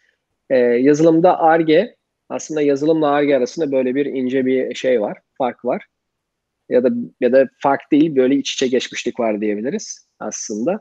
E, 0.49 0.57
yazılımda 0.57 1.39
ARGE 1.39 1.95
aslında 2.29 2.61
yazılımla 2.61 3.09
ARGE 3.09 3.37
arasında 3.37 3.71
böyle 3.71 3.95
bir 3.95 4.05
ince 4.05 4.45
bir 4.45 4.75
şey 4.75 5.01
var, 5.01 5.17
fark 5.37 5.65
var. 5.65 5.85
Ya 6.69 6.83
da 6.83 6.89
ya 7.21 7.31
da 7.31 7.49
fark 7.63 7.81
değil 7.91 8.15
böyle 8.15 8.35
iç 8.35 8.53
içe 8.53 8.67
geçmişlik 8.67 9.19
var 9.19 9.41
diyebiliriz 9.41 10.07
aslında. 10.19 10.79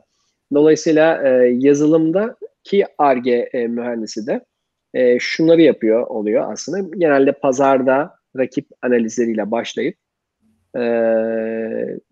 Dolayısıyla 0.53 1.27
e, 1.27 1.47
yazılımdaki 1.47 2.85
ARGE 2.97 3.49
e, 3.53 3.67
mühendisi 3.67 4.27
de 4.27 4.45
e, 4.93 5.19
şunları 5.19 5.61
yapıyor 5.61 6.07
oluyor 6.07 6.51
aslında. 6.51 6.97
Genelde 6.97 7.31
pazarda 7.31 8.15
rakip 8.37 8.67
analizleriyle 8.81 9.51
başlayıp 9.51 9.95
e, 10.77 10.83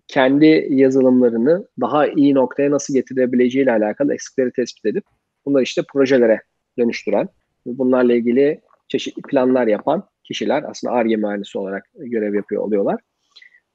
kendi 0.08 0.68
yazılımlarını 0.70 1.68
daha 1.82 2.08
iyi 2.08 2.36
noktaya 2.36 2.72
nasıl 2.72 2.94
getirebileceğiyle 2.94 3.72
alakalı 3.72 4.14
eksikleri 4.14 4.52
tespit 4.52 4.86
edip 4.86 5.04
bunları 5.46 5.64
işte 5.64 5.82
projelere 5.94 6.42
dönüştüren, 6.78 7.30
bunlarla 7.66 8.14
ilgili 8.14 8.62
çeşitli 8.88 9.22
planlar 9.22 9.68
yapan 9.68 10.04
kişiler 10.24 10.64
aslında 10.68 10.94
ARGE 10.94 11.16
mühendisi 11.16 11.58
olarak 11.58 11.90
görev 11.96 12.34
yapıyor 12.34 12.62
oluyorlar. 12.62 13.00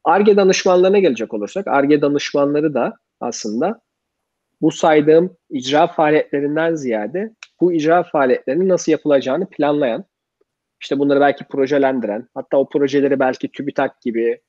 ARGE 0.04 0.36
danışmanlarına 0.36 0.98
gelecek 0.98 1.34
olursak, 1.34 1.66
ARGE 1.68 2.02
danışmanları 2.02 2.74
da 2.74 2.94
aslında 3.20 3.80
bu 4.60 4.70
saydığım 4.70 5.36
icra 5.50 5.86
faaliyetlerinden 5.86 6.74
ziyade 6.74 7.30
bu 7.60 7.72
icra 7.72 8.02
faaliyetlerinin 8.02 8.68
nasıl 8.68 8.92
yapılacağını 8.92 9.46
planlayan, 9.50 10.04
işte 10.80 10.98
bunları 10.98 11.20
belki 11.20 11.44
projelendiren, 11.44 12.28
hatta 12.34 12.56
o 12.56 12.68
projeleri 12.68 13.20
belki 13.20 13.52
TÜBİTAK 13.52 14.00
gibi 14.00 14.40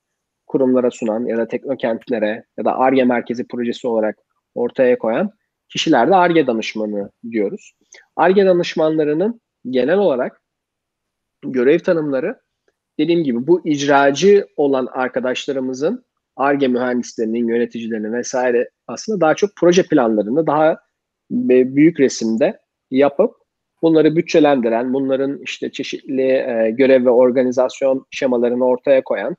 kurumlara 0.46 0.90
sunan 0.90 1.24
ya 1.24 1.36
da 1.36 1.48
teknokentlere 1.48 2.44
ya 2.58 2.64
da 2.64 2.78
ARGE 2.78 3.04
merkezi 3.04 3.48
projesi 3.48 3.88
olarak 3.88 4.18
ortaya 4.54 4.98
koyan 4.98 5.30
kişiler 5.68 6.10
de 6.10 6.14
ARGE 6.14 6.46
danışmanı 6.46 7.10
diyoruz. 7.30 7.72
ARGE 8.16 8.46
danışmanlarının 8.46 9.40
genel 9.70 9.98
olarak 9.98 10.42
görev 11.42 11.78
tanımları 11.78 12.40
dediğim 12.98 13.24
gibi 13.24 13.46
bu 13.46 13.68
icracı 13.68 14.46
olan 14.56 14.86
arkadaşlarımızın 14.86 16.04
ARGE 16.36 16.68
mühendislerinin, 16.68 17.48
yöneticilerinin 17.48 18.12
vesaire 18.12 18.70
aslında 18.92 19.20
daha 19.20 19.34
çok 19.34 19.50
proje 19.56 19.82
planlarını 19.82 20.46
daha 20.46 20.78
büyük 21.30 22.00
resimde 22.00 22.60
yapıp 22.90 23.34
bunları 23.82 24.16
bütçelendiren, 24.16 24.94
bunların 24.94 25.38
işte 25.42 25.72
çeşitli 25.72 26.22
e, 26.22 26.70
görev 26.70 27.04
ve 27.04 27.10
organizasyon 27.10 28.06
şemalarını 28.10 28.66
ortaya 28.66 29.04
koyan, 29.04 29.36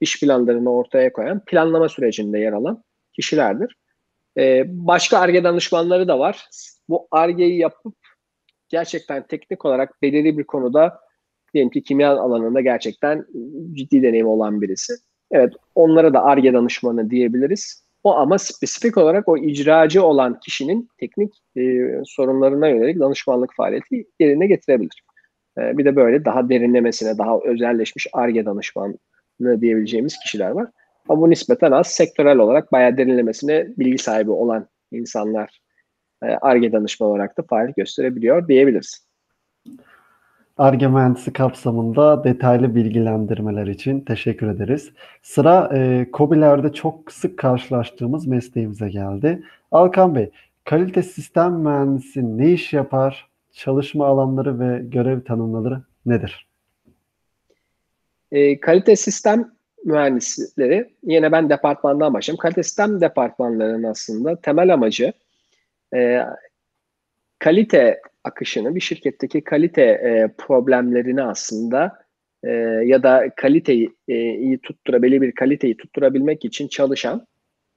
iş 0.00 0.20
planlarını 0.20 0.72
ortaya 0.72 1.12
koyan, 1.12 1.44
planlama 1.44 1.88
sürecinde 1.88 2.38
yer 2.38 2.52
alan 2.52 2.84
kişilerdir. 3.12 3.76
E, 4.38 4.64
başka 4.66 5.18
ARGE 5.18 5.44
danışmanları 5.44 6.08
da 6.08 6.18
var. 6.18 6.48
Bu 6.88 7.08
ARGE'yi 7.10 7.58
yapıp 7.58 7.94
gerçekten 8.68 9.26
teknik 9.26 9.64
olarak 9.64 10.02
belirli 10.02 10.38
bir 10.38 10.44
konuda 10.44 11.00
diyelim 11.54 11.70
ki 11.70 11.82
kimya 11.82 12.16
alanında 12.16 12.60
gerçekten 12.60 13.26
ciddi 13.72 14.02
deneyim 14.02 14.26
olan 14.26 14.60
birisi. 14.62 14.94
Evet 15.30 15.52
onlara 15.74 16.14
da 16.14 16.24
ARGE 16.24 16.52
danışmanı 16.52 17.10
diyebiliriz. 17.10 17.83
O 18.04 18.14
ama 18.16 18.38
spesifik 18.38 18.98
olarak 18.98 19.28
o 19.28 19.36
icracı 19.36 20.04
olan 20.04 20.40
kişinin 20.40 20.88
teknik 21.00 21.34
e, 21.56 21.62
sorunlarına 22.04 22.68
yönelik 22.68 23.00
danışmanlık 23.00 23.54
faaliyeti 23.56 24.06
yerine 24.20 24.46
getirebilir. 24.46 25.02
E, 25.58 25.78
bir 25.78 25.84
de 25.84 25.96
böyle 25.96 26.24
daha 26.24 26.48
derinlemesine, 26.48 27.18
daha 27.18 27.38
özelleşmiş 27.44 28.06
ARGE 28.12 28.46
danışmanı 28.46 28.96
diyebileceğimiz 29.60 30.18
kişiler 30.18 30.50
var. 30.50 30.68
Ama 31.08 31.20
bu 31.20 31.30
nispeten 31.30 31.72
az 31.72 31.86
sektörel 31.86 32.38
olarak 32.38 32.72
bayağı 32.72 32.96
derinlemesine 32.96 33.66
bilgi 33.78 33.98
sahibi 33.98 34.30
olan 34.30 34.68
insanlar 34.92 35.60
ARGE 36.40 36.72
danışman 36.72 37.10
olarak 37.10 37.38
da 37.38 37.42
faaliyet 37.42 37.76
gösterebiliyor 37.76 38.48
diyebiliriz. 38.48 39.06
ARGE 40.58 40.88
mühendisi 40.88 41.32
kapsamında 41.32 42.24
detaylı 42.24 42.74
bilgilendirmeler 42.74 43.66
için 43.66 44.00
teşekkür 44.00 44.48
ederiz. 44.48 44.92
Sıra 45.22 45.70
e, 45.74 46.06
COBİ'lerde 46.12 46.72
çok 46.72 47.12
sık 47.12 47.38
karşılaştığımız 47.38 48.26
mesleğimize 48.26 48.88
geldi. 48.88 49.42
Alkan 49.72 50.14
Bey, 50.14 50.30
kalite 50.64 51.02
sistem 51.02 51.52
mühendisi 51.52 52.38
ne 52.38 52.52
iş 52.52 52.72
yapar? 52.72 53.28
Çalışma 53.52 54.06
alanları 54.06 54.60
ve 54.60 54.82
görev 54.84 55.20
tanımları 55.20 55.82
nedir? 56.06 56.46
E, 58.32 58.60
kalite 58.60 58.96
sistem 58.96 59.52
mühendisleri, 59.84 60.90
yine 61.02 61.32
ben 61.32 61.50
departmandan 61.50 62.14
başlayayım. 62.14 62.40
Kalite 62.40 62.62
sistem 62.62 63.00
departmanlarının 63.00 63.82
aslında 63.82 64.40
temel 64.40 64.74
amacı 64.74 65.12
e, 65.94 66.20
kalite 67.38 68.00
akışını, 68.24 68.74
bir 68.74 68.80
şirketteki 68.80 69.44
kalite 69.44 69.82
e, 69.82 70.34
problemlerini 70.38 71.22
aslında 71.22 71.92
e, 72.44 72.50
ya 72.84 73.02
da 73.02 73.30
kaliteyi 73.36 73.90
e, 74.08 74.14
iyi 74.14 74.58
tutturabilme 74.58 75.20
bir 75.20 75.32
kaliteyi 75.32 75.76
tutturabilmek 75.76 76.44
için 76.44 76.68
çalışan 76.68 77.26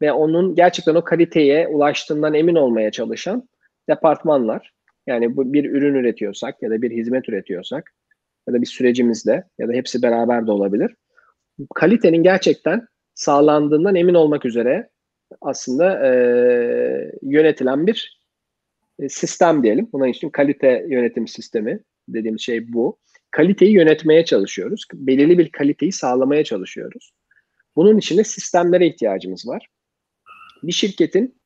ve 0.01 0.11
onun 0.11 0.55
gerçekten 0.55 0.95
o 0.95 1.03
kaliteye 1.03 1.67
ulaştığından 1.67 2.33
emin 2.33 2.55
olmaya 2.55 2.91
çalışan 2.91 3.49
departmanlar. 3.89 4.71
Yani 5.07 5.37
bu 5.37 5.53
bir 5.53 5.65
ürün 5.65 5.95
üretiyorsak 5.95 6.61
ya 6.61 6.69
da 6.69 6.81
bir 6.81 6.91
hizmet 6.91 7.29
üretiyorsak 7.29 7.93
ya 8.47 8.53
da 8.53 8.61
bir 8.61 8.65
sürecimizde 8.65 9.43
ya 9.59 9.67
da 9.67 9.73
hepsi 9.73 10.01
beraber 10.01 10.47
de 10.47 10.51
olabilir. 10.51 10.95
Kalitenin 11.75 12.23
gerçekten 12.23 12.87
sağlandığından 13.13 13.95
emin 13.95 14.13
olmak 14.13 14.45
üzere 14.45 14.89
aslında 15.41 16.07
e, 16.07 16.11
yönetilen 17.21 17.87
bir 17.87 18.16
sistem 19.09 19.63
diyelim. 19.63 19.89
Buna 19.93 20.07
için 20.07 20.29
kalite 20.29 20.85
yönetim 20.89 21.27
sistemi 21.27 21.79
dediğimiz 22.07 22.41
şey 22.41 22.73
bu. 22.73 22.99
Kaliteyi 23.31 23.71
yönetmeye 23.71 24.25
çalışıyoruz. 24.25 24.85
Belirli 24.93 25.37
bir 25.37 25.51
kaliteyi 25.51 25.91
sağlamaya 25.91 26.43
çalışıyoruz. 26.43 27.11
Bunun 27.75 27.97
için 27.97 28.17
de 28.17 28.23
sistemlere 28.23 28.87
ihtiyacımız 28.87 29.47
var. 29.47 29.67
Bir 30.63 30.71
şirketin 30.71 31.37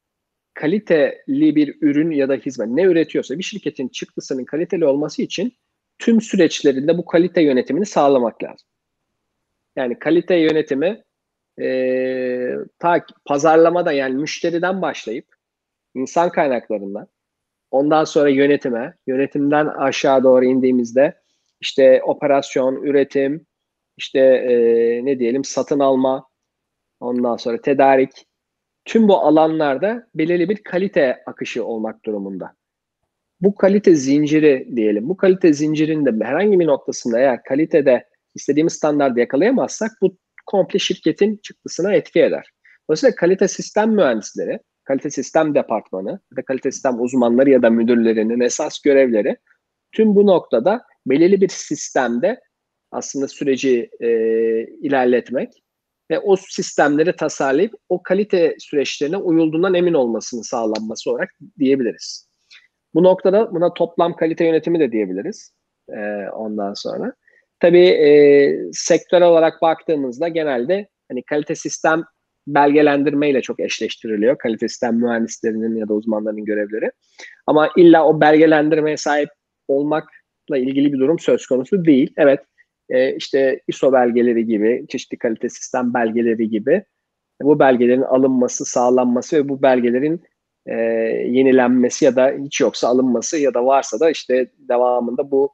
kaliteli 0.54 1.56
bir 1.56 1.78
ürün 1.82 2.12
ya 2.12 2.30
da 2.30 2.36
hizmet 2.36 2.68
ne 2.68 2.84
üretiyorsa 2.84 3.38
bir 3.38 3.44
şirketin 3.44 3.88
çıktısının 3.88 4.46
kaliteli 4.46 4.86
olması 4.86 5.22
için 5.22 5.54
tüm 6.00 6.22
süreçlerinde 6.22 6.98
bu 6.98 7.06
kalite 7.06 7.42
yönetimini 7.42 7.86
sağlamak 7.86 8.44
lazım. 8.44 8.68
Yani 9.76 10.00
kalite 10.00 10.36
yönetimi 10.36 11.04
e, 11.62 12.56
ta 12.80 13.06
pazarlamada 13.26 13.92
yani 13.92 14.16
müşteriden 14.16 14.82
başlayıp 14.82 15.26
insan 15.96 16.30
kaynaklarından 16.30 17.08
ondan 17.72 18.04
sonra 18.04 18.30
yönetime, 18.30 18.94
yönetimden 19.08 19.66
aşağı 19.66 20.24
doğru 20.24 20.46
indiğimizde 20.46 21.22
işte 21.62 22.02
operasyon, 22.04 22.84
üretim, 22.84 23.46
işte 23.98 24.20
e, 24.20 24.56
ne 25.06 25.20
diyelim 25.20 25.44
satın 25.44 25.80
alma, 25.80 26.28
ondan 27.00 27.38
sonra 27.38 27.62
tedarik, 27.62 28.28
tüm 28.86 29.08
bu 29.08 29.18
alanlarda 29.18 30.08
belirli 30.16 30.50
bir 30.50 30.64
kalite 30.64 31.24
akışı 31.26 31.66
olmak 31.66 32.06
durumunda. 32.06 32.54
Bu 33.42 33.56
kalite 33.56 33.96
zinciri 33.96 34.68
diyelim. 34.76 35.10
Bu 35.10 35.18
kalite 35.18 35.54
zincirinde 35.54 36.26
herhangi 36.26 36.60
bir 36.60 36.68
noktasında 36.68 37.20
eğer 37.20 37.44
kalitede 37.44 38.08
istediğimiz 38.36 38.74
standartı 38.74 39.20
yakalayamazsak 39.20 39.92
bu 40.02 40.18
komple 40.46 40.80
şirketin 40.80 41.38
çıktısına 41.38 41.94
etki 41.94 42.22
eder. 42.22 42.52
Dolayısıyla 42.90 43.16
kalite 43.16 43.48
sistem 43.48 43.92
mühendisleri, 43.92 44.60
kalite 44.84 45.10
sistem 45.10 45.56
departmanı 45.56 46.10
ya 46.10 46.38
da 46.38 46.42
kalite 46.46 46.72
sistem 46.72 47.02
uzmanları 47.02 47.50
ya 47.50 47.62
da 47.62 47.70
müdürlerinin 47.70 48.40
esas 48.40 48.80
görevleri 48.80 49.38
tüm 49.92 50.16
bu 50.16 50.26
noktada 50.26 50.82
belirli 51.06 51.42
bir 51.42 51.48
sistemde 51.48 52.40
aslında 52.92 53.28
süreci 53.28 53.90
e, 54.00 54.10
ilerletmek 54.82 55.54
ve 56.12 56.20
o 56.20 56.36
sistemleri 56.36 57.16
tasarlayıp 57.16 57.74
o 57.90 58.04
kalite 58.04 58.56
süreçlerine 58.60 59.18
uyulduğundan 59.18 59.74
emin 59.74 59.94
olmasını 59.94 60.44
sağlanması 60.44 61.12
olarak 61.12 61.30
diyebiliriz. 61.60 62.30
Bu 62.94 63.04
noktada 63.04 63.54
buna 63.54 63.74
toplam 63.74 64.16
kalite 64.16 64.46
yönetimi 64.46 64.80
de 64.80 64.92
diyebiliriz 64.92 65.54
e, 65.90 66.30
ondan 66.30 66.74
sonra. 66.74 67.14
Tabii 67.60 67.88
e, 67.88 68.10
sektör 68.72 69.22
olarak 69.22 69.62
baktığımızda 69.62 70.28
genelde 70.28 70.88
hani 71.10 71.24
kalite 71.24 71.56
sistem 71.56 72.04
belgelendirme 72.48 73.30
ile 73.30 73.42
çok 73.42 73.60
eşleştiriliyor. 73.60 74.38
Kalite 74.38 74.68
sistem 74.68 74.96
mühendislerinin 74.96 75.76
ya 75.76 75.88
da 75.88 75.94
uzmanlarının 75.94 76.46
görevleri. 76.46 76.92
Ama 77.48 77.70
illa 77.78 78.06
o 78.06 78.22
belgelendirmeye 78.22 78.98
sahip 78.98 79.30
olmakla 79.68 80.58
ilgili 80.58 80.94
bir 80.94 81.00
durum 81.00 81.20
söz 81.20 81.46
konusu 81.46 81.86
değil. 81.86 82.14
Evet 82.18 82.40
e, 82.90 83.16
işte 83.16 83.62
ISO 83.68 83.94
belgeleri 83.94 84.46
gibi, 84.46 84.86
çeşitli 84.90 85.18
kalite 85.18 85.50
sistem 85.50 85.94
belgeleri 85.94 86.50
gibi 86.50 86.84
bu 87.42 87.60
belgelerin 87.60 88.02
alınması, 88.02 88.66
sağlanması 88.66 89.38
ve 89.38 89.50
bu 89.50 89.62
belgelerin 89.62 90.22
e, 90.66 90.76
yenilenmesi 91.28 92.06
ya 92.06 92.16
da 92.16 92.34
hiç 92.46 92.62
yoksa 92.62 92.88
alınması 92.88 93.38
ya 93.38 93.54
da 93.54 93.66
varsa 93.66 94.00
da 94.00 94.12
işte 94.12 94.52
devamında 94.58 95.32
bu 95.32 95.54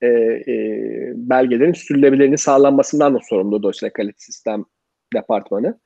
e, 0.00 0.06
e, 0.06 0.54
belgelerin 1.14 1.72
sürülebilirliğini 1.72 2.38
sağlanmasından 2.38 3.14
da 3.14 3.18
sorumlu 3.28 3.62
dolayısıyla 3.62 3.92
kalite 3.92 4.18
sistem 4.18 4.64
departmanı. 5.14 5.78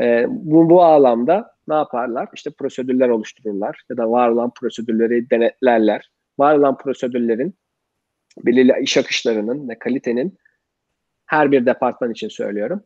E, 0.00 0.26
bu, 0.28 0.70
bu 0.70 0.82
alanda 0.82 1.50
ne 1.68 1.74
yaparlar? 1.74 2.28
İşte 2.34 2.50
prosedürler 2.50 3.08
oluştururlar 3.08 3.82
ya 3.90 3.96
da 3.96 4.10
var 4.10 4.28
olan 4.28 4.52
prosedürleri 4.60 5.30
denetlerler. 5.30 6.10
Var 6.38 6.58
olan 6.58 6.76
prosedürlerin 6.76 7.54
belirli 8.38 8.74
iş 8.80 8.96
akışlarının 8.96 9.68
ve 9.68 9.78
kalitenin 9.78 10.38
her 11.26 11.52
bir 11.52 11.66
departman 11.66 12.10
için 12.10 12.28
söylüyorum 12.28 12.84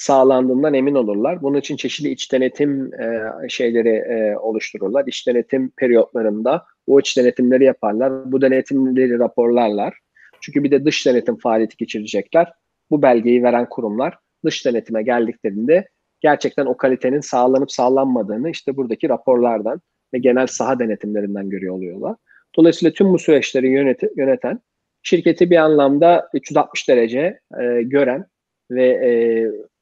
sağlandığından 0.00 0.74
emin 0.74 0.94
olurlar. 0.94 1.42
Bunun 1.42 1.58
için 1.58 1.76
çeşitli 1.76 2.10
iç 2.10 2.32
denetim 2.32 2.94
e, 2.94 3.22
şeyleri 3.48 3.88
e, 3.88 4.36
oluştururlar. 4.36 5.04
İç 5.06 5.26
denetim 5.26 5.70
periyotlarında 5.70 6.64
o 6.86 7.00
iç 7.00 7.16
denetimleri 7.16 7.64
yaparlar. 7.64 8.32
Bu 8.32 8.40
denetimleri 8.40 9.18
raporlarlar. 9.18 9.98
Çünkü 10.40 10.64
bir 10.64 10.70
de 10.70 10.84
dış 10.84 11.06
denetim 11.06 11.36
faaliyeti 11.36 11.76
geçirecekler. 11.76 12.52
Bu 12.90 13.02
belgeyi 13.02 13.42
veren 13.42 13.68
kurumlar 13.68 14.18
dış 14.44 14.66
denetime 14.66 15.02
geldiklerinde 15.02 15.88
gerçekten 16.20 16.66
o 16.66 16.76
kalitenin 16.76 17.20
sağlanıp 17.20 17.72
sağlanmadığını 17.72 18.50
işte 18.50 18.76
buradaki 18.76 19.08
raporlardan 19.08 19.80
ve 20.14 20.18
genel 20.18 20.46
saha 20.46 20.78
denetimlerinden 20.78 21.50
görüyor 21.50 21.74
oluyorlar. 21.74 22.16
Dolayısıyla 22.56 22.92
tüm 22.92 23.12
bu 23.12 23.18
süreçleri 23.18 23.68
yönet 23.68 24.00
yöneten, 24.16 24.60
şirketi 25.02 25.50
bir 25.50 25.56
anlamda 25.56 26.28
360 26.34 26.88
derece 26.88 27.40
e, 27.60 27.82
gören 27.82 28.26
ve 28.70 28.86
e, 28.86 29.10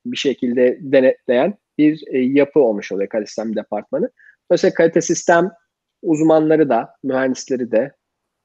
bir 0.07 0.17
şekilde 0.17 0.79
denetleyen 0.81 1.55
bir 1.79 2.03
e, 2.07 2.19
yapı 2.19 2.61
olmuş 2.61 2.93
oluyor 2.93 3.09
kalite 3.09 3.27
sistem 3.27 3.57
departmanı. 3.57 4.11
Dolayısıyla 4.51 4.75
kalite 4.75 5.01
sistem 5.01 5.51
uzmanları 6.03 6.69
da, 6.69 6.89
mühendisleri 7.05 7.71
de, 7.71 7.93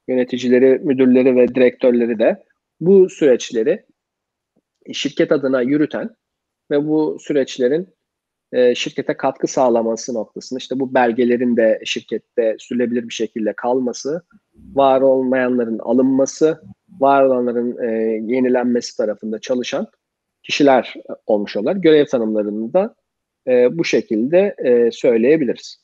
yöneticileri, 0.07 0.79
müdürleri 0.79 1.35
ve 1.35 1.47
direktörleri 1.47 2.19
de 2.19 2.43
bu 2.79 3.09
süreçleri 3.09 3.85
şirket 4.93 5.31
adına 5.31 5.61
yürüten 5.61 6.09
ve 6.71 6.87
bu 6.87 7.17
süreçlerin 7.19 7.87
e, 8.53 8.75
şirkete 8.75 9.17
katkı 9.17 9.47
sağlaması 9.47 10.13
noktasında 10.13 10.57
işte 10.57 10.79
bu 10.79 10.93
belgelerin 10.93 11.57
de 11.57 11.81
şirkette 11.85 12.55
sürülebilir 12.59 13.09
bir 13.09 13.13
şekilde 13.13 13.53
kalması, 13.53 14.23
var 14.73 15.01
olmayanların 15.01 15.79
alınması, 15.79 16.61
var 16.99 17.23
olanların 17.23 17.83
e, 17.83 17.91
yenilenmesi 18.33 18.97
tarafında 18.97 19.39
çalışan 19.39 19.87
kişiler 20.43 20.93
olmuş 21.25 21.57
olurlar. 21.57 21.75
Görev 21.75 22.05
tanımlarını 22.05 22.73
da 22.73 22.95
e, 23.47 23.77
bu 23.77 23.85
şekilde 23.85 24.55
e, 24.57 24.91
söyleyebiliriz. 24.91 25.83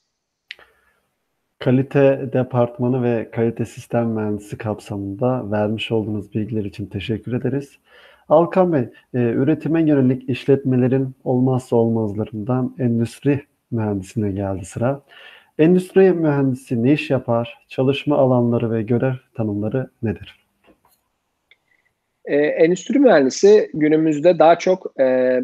Kalite 1.59 2.29
departmanı 2.33 3.03
ve 3.03 3.31
kalite 3.31 3.65
sistem 3.65 4.07
mühendisi 4.07 4.57
kapsamında 4.57 5.51
vermiş 5.51 5.91
olduğunuz 5.91 6.33
bilgiler 6.33 6.65
için 6.65 6.85
teşekkür 6.85 7.33
ederiz. 7.33 7.79
Alkan 8.29 8.73
Bey, 8.73 8.81
e, 9.13 9.17
üretime 9.17 9.81
yönelik 9.81 10.29
işletmelerin 10.29 11.15
olmazsa 11.23 11.75
olmazlarından 11.75 12.75
endüstri 12.79 13.45
mühendisine 13.71 14.31
geldi 14.31 14.65
sıra. 14.65 15.01
Endüstri 15.59 16.11
mühendisi 16.11 16.83
ne 16.83 16.93
iş 16.93 17.09
yapar? 17.09 17.65
Çalışma 17.67 18.17
alanları 18.17 18.71
ve 18.71 18.81
görev 18.81 19.13
tanımları 19.35 19.89
nedir? 20.03 20.39
E, 22.25 22.35
endüstri 22.37 22.99
mühendisi 22.99 23.69
günümüzde 23.73 24.39
daha 24.39 24.59
çok 24.59 24.99
e, 24.99 25.39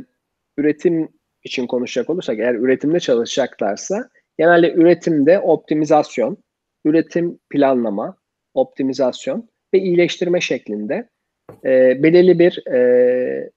üretim 0.57 1.09
için 1.43 1.67
konuşacak 1.67 2.09
olursak 2.09 2.39
eğer 2.39 2.55
üretimde 2.55 2.99
çalışacaklarsa 2.99 4.09
genelde 4.37 4.73
üretimde 4.73 5.39
optimizasyon, 5.39 6.37
üretim 6.85 7.39
planlama, 7.49 8.17
optimizasyon 8.53 9.49
ve 9.73 9.79
iyileştirme 9.79 10.41
şeklinde 10.41 11.09
e, 11.65 12.03
belirli 12.03 12.39
bir 12.39 12.67
e, 12.67 13.49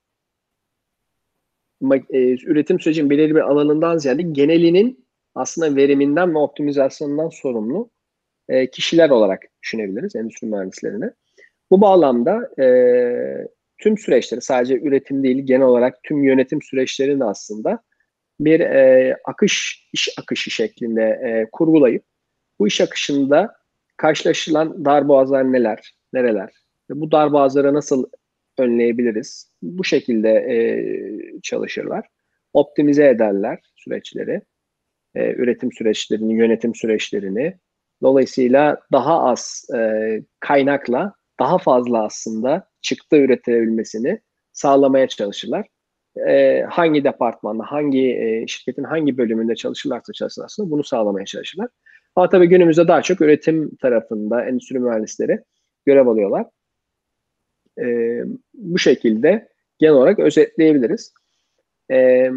e, 2.11 2.33
üretim 2.47 2.81
sürecinin 2.81 3.11
belirli 3.11 3.35
bir 3.35 3.41
alanından 3.41 3.99
ziyade 3.99 4.23
genelinin 4.23 5.07
aslında 5.35 5.77
veriminden 5.77 6.35
ve 6.35 6.39
optimizasyonundan 6.39 7.29
sorumlu 7.29 7.91
e, 8.49 8.71
kişiler 8.71 9.11
olarak 9.11 9.43
düşünebiliriz 9.63 10.17
endüstri 10.17 10.47
mühendislerini. 10.47 11.11
Bu 11.71 11.81
bağlamda 11.81 12.63
e, 12.63 12.67
tüm 13.79 13.99
süreçleri 13.99 14.41
sadece 14.41 14.81
üretim 14.81 15.23
değil 15.23 15.47
genel 15.47 15.67
olarak 15.67 16.03
tüm 16.03 16.25
yönetim 16.25 16.63
süreçlerini 16.63 17.25
aslında 17.25 17.83
bir 18.41 18.61
e, 18.61 19.17
akış, 19.25 19.89
iş 19.93 20.09
akışı 20.19 20.51
şeklinde 20.51 21.03
e, 21.03 21.49
kurgulayıp 21.53 22.05
bu 22.59 22.67
iş 22.67 22.81
akışında 22.81 23.57
karşılaşılan 23.97 24.85
darboğazlar 24.85 25.53
neler, 25.53 25.95
nereler 26.13 26.68
bu 26.91 27.13
darboğazları 27.13 27.75
nasıl 27.75 28.07
önleyebiliriz? 28.59 29.53
Bu 29.63 29.85
şekilde 29.85 30.31
e, 30.31 30.59
çalışırlar. 31.43 32.07
Optimize 32.53 33.09
ederler 33.09 33.59
süreçleri, 33.77 34.43
e, 35.15 35.33
üretim 35.33 35.73
süreçlerini, 35.73 36.35
yönetim 36.35 36.75
süreçlerini. 36.75 37.59
Dolayısıyla 38.03 38.81
daha 38.93 39.23
az 39.23 39.65
e, 39.77 40.23
kaynakla 40.41 41.15
daha 41.41 41.59
fazla 41.59 42.05
aslında 42.05 42.69
çıktı 42.83 43.17
üretilebilmesini 43.17 44.21
sağlamaya 44.53 45.09
çalışırlar. 45.09 45.67
E, 46.29 46.63
hangi 46.71 47.05
departmanda, 47.05 47.65
hangi 47.67 48.17
e, 48.17 48.47
şirketin 48.47 48.85
hangi 48.85 49.19
bölümünde 49.19 49.55
çalışırlarsa 49.55 50.13
çalışsın 50.13 50.45
aslında 50.45 50.71
bunu 50.71 50.85
sağlamaya 50.85 51.27
çalışırlar. 51.27 51.69
Ama 52.17 52.29
tabii 52.29 52.47
günümüzde 52.47 52.89
daha 52.89 53.03
çok 53.03 53.21
üretim 53.21 53.77
tarafında 53.77 54.45
endüstri 54.45 54.79
mühendisleri 54.79 55.39
görev 55.87 56.07
alıyorlar. 56.07 56.47
E, 57.83 58.21
bu 58.55 58.79
şekilde 58.79 59.49
genel 59.79 59.95
olarak 59.95 60.19
özetleyebiliriz. 60.19 61.13
E, 61.91 62.31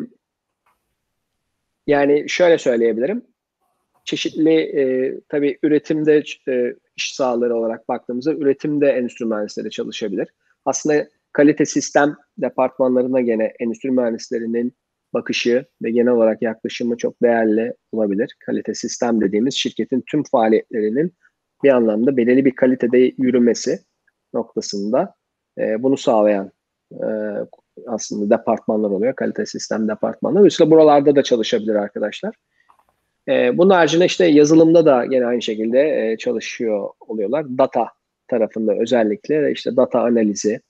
Yani 1.88 2.26
şöyle 2.30 2.58
söyleyebilirim. 2.58 3.26
Çeşitli 4.06 4.54
e, 4.54 5.14
tabii 5.30 5.58
üretimde 5.64 6.24
e, 6.48 6.76
iş 6.98 7.16
sahaları 7.16 7.56
olarak 7.56 7.90
baktığımızda 7.90 8.34
üretimde 8.34 8.90
endüstri 8.90 9.26
mühendisleri 9.26 9.70
çalışabilir. 9.70 10.28
Aslında 10.66 11.08
kalite 11.34 11.66
sistem 11.66 12.16
departmanlarına 12.38 13.22
gene 13.22 13.54
endüstri 13.60 13.92
mühendislerinin 13.92 14.74
bakışı 15.14 15.66
ve 15.82 15.92
genel 15.92 16.12
olarak 16.14 16.42
yaklaşımı 16.42 16.98
çok 16.98 17.22
değerli 17.22 17.74
olabilir. 17.92 18.36
Kalite 18.40 18.74
sistem 18.74 19.22
dediğimiz 19.22 19.54
şirketin 19.54 20.04
tüm 20.12 20.24
faaliyetlerinin 20.24 21.14
bir 21.64 21.70
anlamda 21.70 22.18
belirli 22.18 22.46
bir 22.46 22.56
kalitede 22.56 22.98
yürümesi 23.18 23.80
noktasında 24.34 25.16
e, 25.58 25.84
bunu 25.84 25.98
sağlayan 25.98 26.52
e, 26.92 27.08
aslında 27.88 28.38
departmanlar 28.38 28.90
oluyor. 28.90 29.16
Kalite 29.16 29.46
sistem 29.46 29.88
departmanları. 29.88 30.40
Dolayısıyla 30.40 30.72
buralarda 30.72 31.16
da 31.16 31.24
çalışabilir 31.24 31.76
arkadaşlar. 31.76 32.36
E, 33.28 33.58
bunun 33.58 33.70
haricinde 33.70 34.06
işte 34.06 34.26
yazılımda 34.26 34.86
da 34.86 35.04
yine 35.04 35.26
aynı 35.26 35.42
şekilde 35.42 36.12
e, 36.12 36.18
çalışıyor 36.18 36.90
oluyorlar. 37.00 37.46
Data 37.58 37.88
tarafında 38.28 38.76
özellikle 38.76 39.52
işte 39.52 39.76
data 39.76 40.02
analizi. 40.02 40.62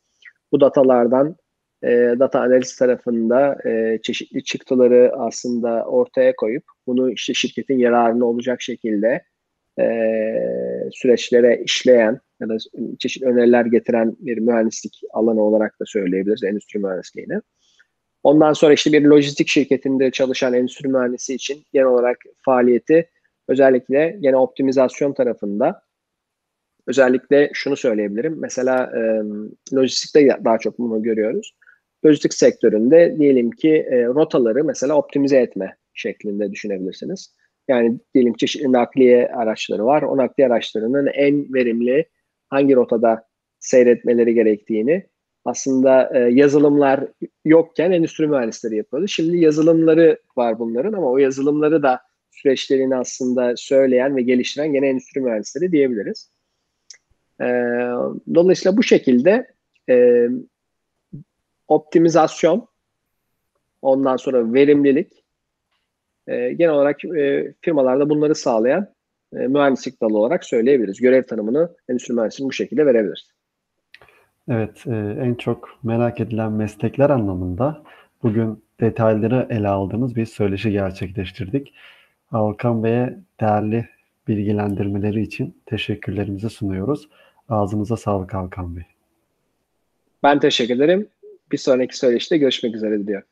Bu 0.51 0.61
datalardan 0.61 1.35
e, 1.83 1.89
data 2.19 2.39
analiz 2.39 2.75
tarafında 2.75 3.57
e, 3.65 3.99
çeşitli 4.03 4.43
çıktıları 4.43 5.11
aslında 5.17 5.85
ortaya 5.85 6.35
koyup 6.35 6.63
bunu 6.87 7.11
işte 7.11 7.33
şirketin 7.33 7.79
yararına 7.79 8.25
olacak 8.25 8.61
şekilde 8.61 9.23
e, 9.79 9.85
süreçlere 10.91 11.61
işleyen 11.65 12.19
ya 12.41 12.49
da 12.49 12.57
çeşitli 12.99 13.25
öneriler 13.25 13.65
getiren 13.65 14.15
bir 14.19 14.37
mühendislik 14.37 15.01
alanı 15.13 15.41
olarak 15.41 15.79
da 15.79 15.85
söyleyebiliriz 15.85 16.43
endüstri 16.43 16.79
mühendisliğini. 16.79 17.41
Ondan 18.23 18.53
sonra 18.53 18.73
işte 18.73 18.91
bir 18.93 19.01
lojistik 19.01 19.47
şirketinde 19.47 20.11
çalışan 20.11 20.53
endüstri 20.53 20.89
mühendisi 20.89 21.33
için 21.33 21.63
genel 21.73 21.87
olarak 21.87 22.17
faaliyeti 22.45 23.09
özellikle 23.47 24.17
gene 24.19 24.37
optimizasyon 24.37 25.13
tarafında 25.13 25.81
özellikle 26.87 27.49
şunu 27.53 27.75
söyleyebilirim. 27.75 28.35
Mesela 28.39 28.91
e, 28.95 29.01
lojistikte 29.75 30.37
daha 30.45 30.57
çok 30.57 30.79
bunu 30.79 31.03
görüyoruz. 31.03 31.55
Lojistik 32.05 32.33
sektöründe 32.33 33.15
diyelim 33.19 33.51
ki 33.51 33.85
e, 33.91 34.05
rotaları 34.05 34.63
mesela 34.63 34.95
optimize 34.95 35.37
etme 35.37 35.75
şeklinde 35.93 36.51
düşünebilirsiniz. 36.51 37.35
Yani 37.67 37.99
diyelim 38.13 38.33
çeşitli 38.33 38.71
nakliye 38.71 39.27
araçları 39.27 39.85
var. 39.85 40.01
O 40.01 40.17
nakliye 40.17 40.47
araçlarının 40.47 41.07
en 41.07 41.53
verimli 41.53 42.05
hangi 42.51 42.75
rotada 42.75 43.27
seyretmeleri 43.59 44.33
gerektiğini 44.33 45.05
aslında 45.45 46.11
e, 46.13 46.19
yazılımlar 46.19 47.07
yokken 47.45 47.91
endüstri 47.91 48.27
mühendisleri 48.27 48.75
yapıyordu. 48.77 49.07
Şimdi 49.07 49.37
yazılımları 49.37 50.19
var 50.37 50.59
bunların 50.59 50.93
ama 50.93 51.11
o 51.11 51.17
yazılımları 51.17 51.83
da 51.83 52.01
süreçlerini 52.31 52.95
aslında 52.95 53.53
söyleyen 53.57 54.15
ve 54.15 54.21
geliştiren 54.21 54.73
gene 54.73 54.87
endüstri 54.87 55.21
mühendisleri 55.21 55.71
diyebiliriz. 55.71 56.31
E, 57.41 57.45
dolayısıyla 58.35 58.77
bu 58.77 58.83
şekilde 58.83 59.47
e, 59.89 60.27
optimizasyon, 61.67 62.67
ondan 63.81 64.17
sonra 64.17 64.53
verimlilik, 64.53 65.23
e, 66.27 66.53
genel 66.53 66.73
olarak 66.73 67.05
e, 67.05 67.53
firmalarda 67.61 68.09
bunları 68.09 68.35
sağlayan 68.35 68.93
e, 69.33 69.37
mühendislik 69.37 70.01
dalı 70.01 70.17
olarak 70.17 70.45
söyleyebiliriz. 70.45 70.99
Görev 70.99 71.23
tanımını 71.23 71.69
endüstri 71.89 72.13
mühendisliğinin 72.13 72.49
bu 72.49 72.53
şekilde 72.53 72.85
verebiliriz. 72.85 73.31
Evet, 74.49 74.87
e, 74.87 74.95
en 75.21 75.35
çok 75.35 75.79
merak 75.83 76.19
edilen 76.19 76.51
meslekler 76.51 77.09
anlamında 77.09 77.83
bugün 78.23 78.63
detayları 78.79 79.47
ele 79.49 79.67
aldığımız 79.67 80.15
bir 80.15 80.25
söyleşi 80.25 80.71
gerçekleştirdik. 80.71 81.73
Alkan 82.31 82.83
Bey'e 82.83 83.17
değerli 83.41 83.85
bilgilendirmeleri 84.27 85.21
için 85.21 85.55
teşekkürlerimizi 85.65 86.49
sunuyoruz. 86.49 87.09
Ağzınıza 87.49 87.97
sağlık 87.97 88.35
Alkan 88.35 88.75
Bey. 88.75 88.83
Ben 90.23 90.39
teşekkür 90.39 90.75
ederim. 90.75 91.07
Bir 91.51 91.57
sonraki 91.57 91.97
söyleşide 91.97 92.37
görüşmek 92.37 92.75
üzere 92.75 92.99
diliyorum. 92.99 93.27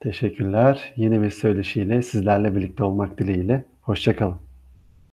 Teşekkürler. 0.00 0.92
Yeni 0.96 1.22
bir 1.22 1.30
söyleşiyle 1.30 2.02
sizlerle 2.02 2.56
birlikte 2.56 2.84
olmak 2.84 3.18
dileğiyle. 3.18 3.64
Hoşçakalın. 3.80 4.49